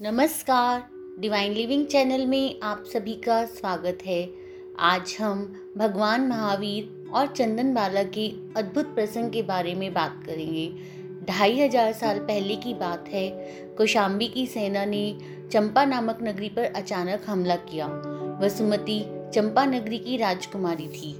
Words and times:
नमस्कार। 0.00 0.82
Divine 1.20 1.52
living 1.52 1.84
channel 1.86 2.24
में 2.26 2.60
आप 2.62 2.82
सभी 2.86 3.12
का 3.14 3.44
स्वागत 3.44 3.98
है। 4.06 4.28
आज 4.78 5.16
हम 5.20 5.38
भगवान 5.78 6.26
महावीर 6.28 7.12
और 7.14 7.26
चंदन 7.26 7.72
बाला 7.74 8.02
के 8.16 8.26
अद्भुत 8.56 8.94
प्रसंग 8.94 9.30
के 9.32 9.42
बारे 9.42 9.74
में 9.74 9.94
बात 9.94 10.20
करेंगे। 10.26 10.68
ढाई 11.28 11.58
हज़ार 11.60 11.92
साल 11.92 12.18
पहले 12.18 12.56
की 12.56 12.74
बात 12.74 13.08
है। 13.08 13.28
कौशाम्बी 13.78 14.28
की 14.28 14.46
सेना 14.46 14.84
ने 14.84 15.18
चंपा 15.52 15.84
नामक 15.84 16.18
नगरी 16.22 16.48
पर 16.48 16.64
अचानक 16.64 17.24
हमला 17.26 17.56
किया। 17.64 17.86
वसुमती 18.42 19.00
चंपा 19.34 19.64
नगरी 19.64 19.98
की 19.98 20.16
राजकुमारी 20.16 20.88
थी। 20.88 21.12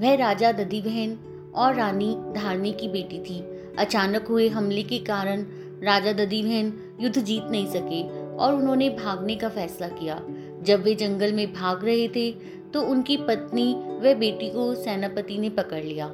वह 0.00 0.14
राजा 0.16 0.52
दधी 0.52 0.80
बहन 0.80 1.18
और 1.54 1.74
रानी 1.74 2.14
धारनी 2.34 2.72
की 2.72 2.88
बेटी 2.88 3.18
थी। 3.18 3.42
अचानक 3.78 4.26
हुए 4.26 4.48
हमले 4.48 4.82
के 4.82 4.98
कारण 4.98 5.44
राजा 5.82 6.12
दधी 6.12 6.42
बहन 6.42 6.72
युद्ध 7.00 7.18
जीत 7.18 7.50
नहीं 7.50 7.66
सके 7.66 8.02
और 8.36 8.54
उन्होंने 8.54 8.88
भागने 8.90 9.36
का 9.36 9.48
फैसला 9.48 9.88
किया। 9.88 10.20
जब 10.62 10.82
वे 10.82 10.94
जंगल 10.94 11.32
में 11.32 11.52
भाग 11.52 11.84
रहे 11.84 12.08
थे 12.08 12.30
तो 12.72 12.82
उनकी 12.82 13.16
पत्नी 13.18 13.72
व 14.02 14.14
बेटी 14.14 14.50
को 14.50 14.74
सेनापति 14.74 15.38
ने 15.38 15.48
पकड़ 15.50 15.82
लिया। 15.82 16.06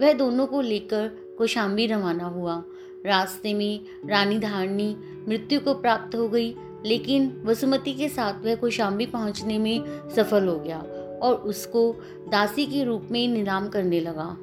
वह 0.00 0.12
दोनों 0.12 0.46
को 0.46 0.60
लेकर 0.60 1.08
कौशाम्बी 1.38 1.86
रवाना 1.86 2.24
हुआ। 2.26 2.62
रास्ते 3.06 3.54
में 3.54 3.80
रानी 4.06 4.38
धारणी 4.38 4.96
मृत्यु 5.28 5.60
को 5.60 5.74
प्राप्त 5.74 6.14
हो 6.16 6.28
गई, 6.28 6.54
लेकिन 6.86 7.42
वसुमती 7.44 7.94
के 7.94 8.08
साथ 8.08 8.44
वह 8.44 8.54
कौशाम्बी 8.54 9.06
पहुँचने 9.06 9.58
में 9.58 10.08
सफल 10.10 10.48
हो 10.48 10.58
गया 10.58 10.78
और 11.22 11.34
उसको 11.46 11.90
दासी 12.28 12.66
के 12.66 12.84
रूप 12.84 13.08
में 13.10 13.26
नीलाम 13.28 13.68
करने 13.68 14.00
लगा। 14.00 14.36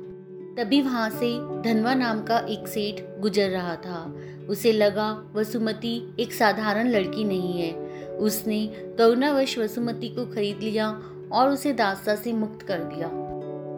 तभी 0.58 0.82
वहाँ 0.82 1.10
से 1.10 1.34
धनवा 1.64 1.94
नाम 1.94 2.22
का 2.22 2.40
एक 2.50 2.68
सेठ 2.68 3.02
गुजर 3.22 3.50
रहा 3.50 3.76
था। 3.76 4.04
उसे 4.52 4.72
लगा, 4.72 5.32
वसुमती 5.36 6.16
एक 6.20 6.34
साधारण 6.34 6.88
लड़की 6.88 7.24
नहीं 7.24 7.62
है। 7.62 7.72
उसने 8.08 8.68
करुणावश 8.98 9.58
वसुमती 9.58 10.10
को 10.10 10.26
खरीद 10.26 10.60
लिया 10.64 11.02
और 11.32 11.50
उसे 11.50 11.74
दास्ता 11.74 12.16
से 12.16 12.34
मुक्त 12.34 12.62
कर 12.62 12.80
दिया। 12.80 13.08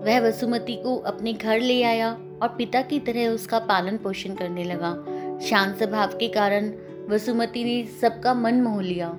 वह 0.05 0.27
वसुमती 0.27 0.75
को 0.75 0.97
अपने 0.97 1.33
घर 1.33 1.59
ले 1.59 1.83
आया 1.83 2.11
और 2.11 2.47
पिता 2.57 2.81
की 2.81 2.99
तरह 2.99 3.27
उसका 3.27 3.59
पालन 3.59 3.97
पोषण 3.97 4.35
करने 4.35 4.63
लगा। 4.63 4.93
शांत 5.39 5.77
स्वभाव 5.77 6.07
के 6.07 6.27
कारण 6.27 6.73
वसुमती 7.09 7.63
ने 7.63 7.87
सबका 8.01 8.33
मन 8.33 8.53
मोह 8.53 8.81
लिया। 8.81 9.17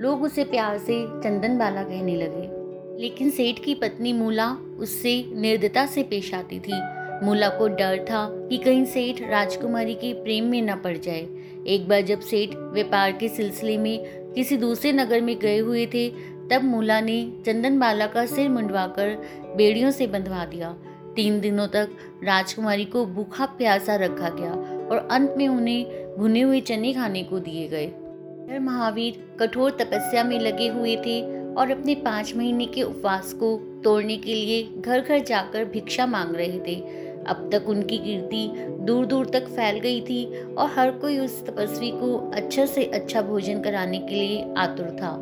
लोग 0.00 0.22
उसे 0.22 0.44
प्यार 0.44 0.78
से 0.78 1.06
चंदन 1.06 1.58
बाला 1.58 1.82
कहने 1.82 2.16
लगे। 2.16 2.56
लेकिन 3.02 3.30
सेठ 3.30 3.64
की 3.64 3.74
पत्नी 3.74 4.12
मूला 4.12 4.52
उससे 4.78 5.30
निर्दता 5.34 5.86
से 5.86 6.02
पेश 6.02 6.34
आती 6.34 6.60
थी। 6.60 6.95
मूला 7.22 7.48
को 7.48 7.68
डर 7.68 8.04
था 8.10 8.28
कि 8.48 8.58
कहीं 8.58 8.84
सेठ 8.84 9.20
राजकुमारी 9.30 9.94
के 9.94 10.12
प्रेम 10.12 10.44
में 10.44 10.62
न 10.62 10.76
पड़ 10.76 10.96
जाए। 10.96 11.26
एक 11.66 11.88
बार 11.88 12.00
जब 12.00 12.20
सेठ 12.20 12.50
व्यापार 12.54 13.12
के 13.12 13.28
सिलसिले 13.28 13.78
में 13.78 13.98
किसी 14.32 14.56
दूसरे 14.56 14.92
नगर 14.92 15.20
में 15.20 15.38
गए 15.38 15.58
हुए 15.58 15.86
थे, 15.86 16.08
तब 16.50 16.64
मूला 16.64 17.00
ने 17.00 17.32
चंदन 17.46 17.78
बाला 17.78 18.06
का 18.06 18.26
सिर 18.26 18.48
मुंडवाकर 18.48 19.08
बेड़ियों 19.56 19.90
से 19.90 20.06
बंधवा 20.06 20.44
दिया। 20.44 20.76
तीन 21.16 21.40
दिनों 21.40 21.66
तक 21.66 21.90
राजकुमारी 22.24 22.84
को 22.84 23.06
भूखा 23.06 23.46
प्यासा 23.46 23.96
रखा 23.96 24.28
गया 24.28 24.52
और 24.90 25.08
अंत 25.10 25.34
में 25.36 25.48
उन्हें 25.48 26.16
भुने 26.18 26.40
हुए 26.40 26.60
चने 26.60 26.92
खाने 26.94 27.22
को 27.22 27.38
दिए 27.38 27.68
गए। 27.68 28.58
महावीर 28.58 29.36
कठोर 29.40 29.70
तपस्या 29.70 30.24
में 30.24 30.38
लगे 30.40 30.68
हुए 30.68 30.96
थे 30.96 31.20
और 31.54 31.70
अपने 31.70 31.94
पाँच 31.94 32.34
महीने 32.36 32.66
के 32.66 32.82
उपवास 32.82 33.32
को 33.32 33.56
तोड़ने 33.84 34.16
के 34.16 34.34
लिए 34.34 34.62
घर 34.80 35.00
घर 35.00 35.18
जाकर 35.18 35.64
भिक्षा 35.64 36.06
मांग 36.06 36.36
रहे 36.36 36.60
थे। 36.60 37.05
अब 37.28 37.48
तक 37.52 37.68
उनकी 37.68 37.98
कीर्ति 37.98 38.48
दूर 38.86 39.06
दूर 39.06 39.26
तक 39.26 39.46
फैल 39.46 39.78
गई 39.78 40.00
थी 40.00 40.24
और 40.54 40.70
हर 40.70 40.90
कोई 40.90 41.18
उस 41.18 41.46
तपस्वी 41.46 41.90
को 41.90 42.30
अच्छा 42.34 42.66
से 42.66 42.84
अच्छा 42.84 43.22
भोजन 43.22 43.60
कराने 43.60 43.98
के 43.98 44.14
लिए 44.14 44.54
आतुर 44.56 44.90
था। 44.90 45.12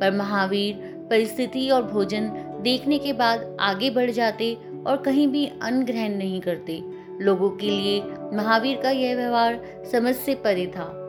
पर 0.00 0.10
महावीर, 0.10 0.74
परिस्थिति 1.10 1.68
और 1.70 1.82
भोजन 1.82 2.30
देखने 2.62 2.98
के 2.98 3.12
बाद 3.12 3.56
आगे 3.60 3.90
बढ़ 3.90 4.10
जाते 4.10 4.56
और 4.86 4.96
कहीं 4.96 5.28
भी 5.28 5.46
अन्न 5.62 5.84
ग्रहण 5.84 6.14
नहीं 6.14 6.40
करते। 6.40 6.82
लोगों 7.20 7.50
के 7.50 7.66
लिए 7.66 8.02
महावीर 8.32 8.80
का 8.82 8.90
यह 8.90 9.16
व्यवहार 9.16 9.60
समझ 9.92 10.14
से 10.14 10.34
परे 10.34 10.66
था। 10.66 11.00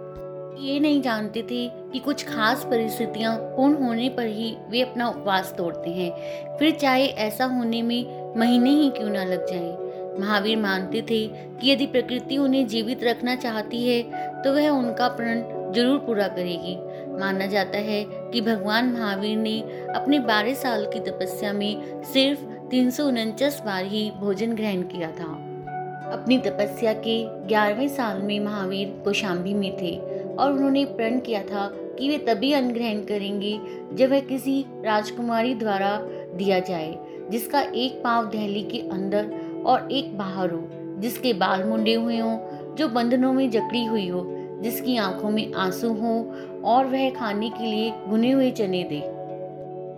ये 0.59 0.79
नहीं 0.79 1.01
जानते 1.01 1.41
थे 1.41 1.67
कि 1.91 1.99
कुछ 1.99 2.23
खास 2.23 2.63
परिस्थितियाँ 2.63 3.37
पूर्ण 3.37 3.83
होने 3.83 4.09
पर 4.09 4.25
ही 4.25 4.55
वे 4.69 4.81
अपना 4.81 5.09
उपवास 5.09 5.53
तोड़ते 5.57 5.89
हैं। 5.89 6.11
फिर 6.57 6.75
चाहे 6.75 7.05
ऐसा 7.05 7.45
होने 7.45 7.81
में 7.81 8.33
महीने 8.37 8.69
ही 8.69 8.89
क्यों 8.89 9.09
ना 9.09 9.23
लग 9.23 9.45
जाए। 9.49 9.84
महावीर 10.19 10.57
मानते 10.57 11.01
थे 11.01 11.27
कि 11.27 11.71
यदि 11.71 11.85
प्रकृति 11.87 12.37
उन्हें 12.37 12.65
जीवित 12.67 13.03
रखना 13.03 13.35
चाहती 13.35 13.83
है 13.83 14.01
तो 14.43 14.53
वह 14.53 14.69
उनका 14.69 15.07
प्रण 15.09 15.41
ज़रूर 15.73 15.97
पूरा 15.99 16.27
करेगी। 16.27 16.75
माना 17.19 17.45
जाता 17.45 17.77
है 17.79 18.03
कि 18.31 18.41
भगवान 18.41 18.91
महावीर 18.91 19.37
ने 19.37 19.59
अपने 19.95 20.19
बारह 20.21 20.53
साल 20.53 20.85
की 20.85 20.99
तपस्या 21.01 21.53
में 21.53 22.03
सिर्फ़ 22.03 22.43
तीन 22.69 22.89
बार 23.65 23.85
ही 23.85 24.09
भोजन 24.19 24.55
ग्रहण 24.55 24.81
किया 24.83 25.11
था। 25.11 25.31
अपनी 26.13 26.37
तपस्या 26.37 26.93
के 26.97 27.23
ग्यारहवें 27.47 27.87
साल 27.87 28.21
में 28.21 28.39
महावीर 28.39 29.01
कौशाम्बी 29.05 29.53
में 29.53 29.71
थे 29.77 29.95
और 30.35 30.51
उन्होंने 30.51 30.83
प्रण 30.87 31.19
किया 31.19 31.41
था 31.43 31.67
कि 31.99 32.09
वे 32.09 32.17
तभी 32.25 32.51
अन्न 32.53 32.73
ग्रहण 32.73 32.99
करेंगे 33.05 33.57
जब 33.93 34.11
वह 34.11 34.19
किसी 34.21 34.61
राजकुमारी 34.85 35.53
द्वारा 35.55 35.97
दिया 36.35 36.59
जाए, 36.59 36.97
जिसका 37.31 37.61
एक 37.61 38.01
पाँव 38.03 38.29
दहली 38.29 38.63
के 38.63 38.79
अंदर 38.89 39.29
और 39.65 39.91
एक 39.91 40.17
बाहर 40.17 40.51
हो, 40.51 40.69
जिसके 40.99 41.33
बाल 41.33 41.63
मुंडे 41.63 41.93
हुए 41.93 42.17
हों, 42.17 42.37
जो 42.75 42.87
बंधनों 42.87 43.33
में 43.33 43.49
जकड़ी 43.49 43.85
हुई 43.85 44.07
हो, 44.07 44.25
जिसकी 44.61 44.97
आँखों 44.97 45.29
में 45.29 45.53
आँसू 45.53 45.93
हो, 45.93 46.33
और 46.63 46.85
वह 46.85 47.09
खाने 47.09 47.49
के 47.49 47.63
लिए 47.63 47.91
भुने 47.91 48.31
हुए 48.31 48.51
चने 48.51 48.83
दे। 48.83 48.99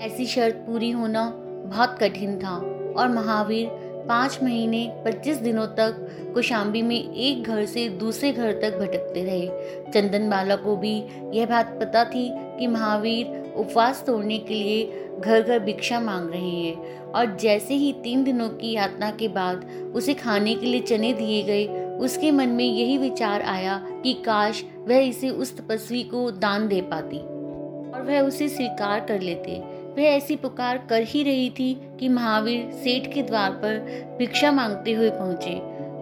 ऐसी 0.06 0.26
शर्त 0.26 0.56
पूरी 0.56 0.92
होना 0.92 1.30
बहुत 1.66 1.98
कठिन 2.00 2.38
था, 2.40 2.56
और 2.98 3.08
महावीर 3.08 3.87
पाँच 4.08 4.40
महीने, 4.44 4.86
पच्चीस 5.06 5.38
दिनों 5.38 5.66
तक 5.68 5.96
कुशाम्बी 6.34 6.82
में 6.82 7.14
एक 7.14 7.44
घर 7.44 7.66
से 7.66 7.88
दूसरे 7.90 8.32
घर 8.32 8.52
तक 8.54 8.78
भटकते 8.80 9.24
रहे। 9.24 9.92
चंदन 9.92 10.30
बाला 10.30 10.56
को 10.56 10.76
भी 10.76 10.96
यह 11.34 11.46
बात 11.46 11.78
पता 11.80 12.04
थी 12.06 12.30
कि 12.60 12.68
महावीर 12.68 13.36
उपवास 13.58 14.04
तोड़ने 14.08 14.38
के 14.38 14.54
लिए 14.54 15.06
घर 15.20 15.42
घर 15.42 15.60
भिक्षा 15.60 16.00
मांग 16.00 16.30
रहे 16.30 16.50
हैं 16.50 17.02
और 17.04 17.36
जैसे 17.36 17.74
ही 17.74 17.92
तीन 17.94 18.24
दिनों 18.24 18.50
की 18.50 18.72
यातना 18.72 19.12
के 19.12 19.28
बाद 19.28 19.66
उसे 19.96 20.14
खाने 20.14 20.56
के 20.56 20.66
लिए 20.66 20.82
चने 20.82 21.14
दिए 21.14 21.42
गए, 21.44 21.66
उसके 21.98 22.32
मन 22.32 22.50
में 22.50 22.66
यही 22.66 22.98
विचार 22.98 23.42
आया 23.42 23.78
कि 24.04 24.14
काश 24.26 24.64
वह 24.88 24.98
इसे 24.98 25.30
उस 25.30 25.58
तपस्वी 25.58 26.04
को 26.04 26.30
दान 26.32 26.68
दे 26.68 26.82
पाती 26.82 27.18
और 27.18 28.06
वह 28.08 28.20
उसे 28.20 28.48
स्वीकार 28.50 29.00
कर 29.00 29.22
लेते। 29.22 29.62
वह 29.98 30.04
ऐसी 30.04 30.36
पुकार 30.36 30.78
कर 30.90 31.04
ही 31.04 31.24
रही 31.24 31.50
थी 31.50 31.74
कि 32.00 32.10
महावीर 32.10 32.72
सेठ 32.74 33.14
के 33.14 33.22
द्वार 33.22 33.52
पर 33.52 33.78
भिक्षा 34.18 34.52
मांगते 34.52 34.94
हुए 34.94 35.10
पहुँचे 35.10 35.54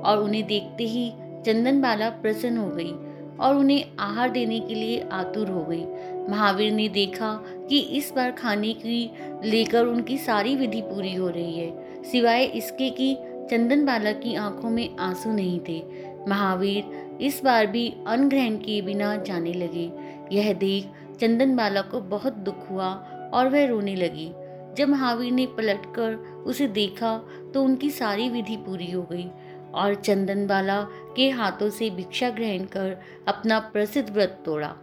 और 0.02 0.24
उन्हें 0.24 0.46
देखते 0.48 0.84
ही 0.84 1.10
चंदन 1.46 1.82
बाला 1.82 2.10
प्रसन्न 2.22 2.58
हो 2.58 2.70
गई 2.70 2.92
और 3.38 3.56
उन्हें 3.56 3.96
आहार 4.00 4.30
देने 4.30 4.60
के 4.60 4.76
लिए 4.76 5.00
आतुर 5.12 5.50
हो 5.50 5.64
गई। 5.64 5.86
महावीर 6.30 6.72
ने 6.72 6.88
देखा 6.90 7.34
कि 7.70 7.80
इस 7.98 8.12
बार 8.16 8.32
खाने 8.32 8.74
की 8.74 9.00
लेकर 9.46 9.86
उनकी 9.86 10.18
सारी 10.18 10.56
विधि 10.56 10.82
पूरी 10.82 11.14
हो 11.16 11.30
रही 11.30 11.60
है, 11.60 12.04
सिवाय 12.04 12.44
इसके 12.44 12.90
कि 12.90 13.16
चंदन 13.52 13.86
बाला 13.86 14.12
की 14.12 14.36
आँखों 14.36 14.70
में 14.70 14.98
आँसू 15.00 15.34
नहीं 15.34 15.60
थे। 15.70 15.82
महावीर 16.30 17.18
इस 17.22 17.42
बार 17.44 17.68
भी 17.68 17.88
अन्न 18.08 18.30
ग्रहण 18.30 18.58
किए 18.58 18.82
बिना 18.82 19.16
जाने 19.18 19.54
लगे। 19.54 19.92
यह 20.32 20.54
देख 20.54 21.18
चंदन 21.20 21.56
बाला 21.56 21.82
को 21.82 22.00
बहुत 22.10 22.34
दुख 22.46 22.70
हुआ 22.72 22.94
और 23.34 23.50
वह 23.50 23.66
रोने 23.66 23.96
लगी। 23.96 24.32
जब 24.78 24.90
महावीर 24.90 25.32
ने 25.32 25.46
पलटकर 25.48 26.16
उसे 26.46 26.68
देखा 26.68 27.18
तो 27.54 27.64
उनकी 27.64 27.90
सारी 27.90 28.30
विधि 28.30 28.58
पूरी 28.58 28.92
हो 28.92 29.02
गई 29.12 29.28
और 29.74 29.96
चंदन 29.96 30.46
बाला 30.48 30.82
के 31.16 31.30
हाथों 31.30 31.70
से 31.70 31.90
भिक्षा 31.90 32.30
ग्रहण 32.30 32.66
कर 32.66 32.98
अपना 33.28 33.60
प्रसिद्ध 33.60 34.10
व्रत 34.10 34.42
तोड़ा। 34.46 34.74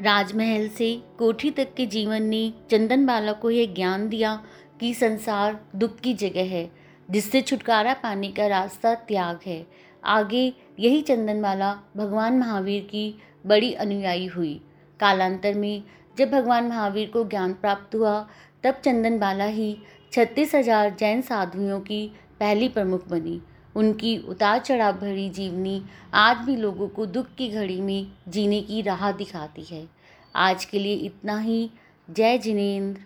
राजमहल 0.00 0.68
से 0.68 0.94
कोठी 1.18 1.50
तक 1.50 1.74
के 1.74 1.86
जीवन 1.86 2.22
ने 2.22 2.52
चंदन 2.70 3.06
बाला 3.06 3.32
को 3.32 3.50
यह 3.50 3.74
ज्ञान 3.74 4.08
दिया 4.08 4.34
कि 4.80 4.92
संसार 4.94 5.60
दुख 5.76 5.98
की 6.00 6.14
जगह 6.14 6.50
है, 6.50 6.70
जिससे 7.08 7.40
छुटकारा 7.40 7.94
पाने 7.94 8.28
का 8.28 8.46
रास्ता 8.46 8.94
त्याग 8.94 9.38
है। 9.46 9.66
आगे 10.04 10.52
यही 10.78 11.00
चंदनबाला 11.00 11.72
भगवान 11.96 12.38
महावीर 12.38 12.82
की 12.82 13.14
बड़ी 13.46 13.72
अनुयायी 13.74 14.26
हुई। 14.26 14.60
कालांतर 15.00 15.54
में 15.54 15.82
जब 16.18 16.30
भगवान 16.30 16.68
महावीर 16.68 17.10
को 17.10 17.24
ज्ञान 17.24 17.52
प्राप्त 17.52 17.94
हुआ, 17.94 18.20
तब 18.64 18.80
चंदन 18.84 19.18
बाला 19.18 19.44
ही 19.44 19.76
छत्तीस 20.12 20.54
हज़ार 20.54 20.94
जैन 20.98 21.22
साधुओं 21.22 21.80
की 21.80 22.06
पहली 22.40 22.68
प्रमुख 22.68 23.08
बनी। 23.08 23.40
उनकी 23.76 24.16
उतार 24.18 24.58
चढ़ाव 24.58 24.92
भरी 24.92 25.28
जीवनी 25.30 25.82
आज 26.14 26.36
भी 26.36 26.56
लोगों 26.56 26.88
को 26.88 27.06
दुख 27.06 27.26
की 27.38 27.48
घड़ी 27.48 27.80
में 27.80 28.06
जीने 28.28 28.60
की 28.60 28.80
राह 28.82 29.10
दिखाती 29.12 29.64
है। 29.64 29.86
आज 30.34 30.64
के 30.64 30.78
लिए 30.78 30.94
इतना 30.94 31.38
ही। 31.38 31.70
जय 32.08 32.38
जिनेन्द्र। 32.38 33.00